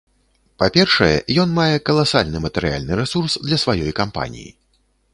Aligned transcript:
Па-першае, 0.63 1.09
ён 1.43 1.53
мае 1.59 1.75
каласальны 1.91 2.37
матэрыяльны 2.49 3.01
рэсурс 3.03 3.33
для 3.49 3.57
сваёй 3.67 3.91
кампаніі. 4.05 4.51